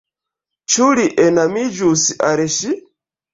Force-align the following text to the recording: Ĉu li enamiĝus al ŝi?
Ĉu 0.75 0.87
li 0.99 1.05
enamiĝus 1.25 2.07
al 2.31 2.43
ŝi? 2.57 2.75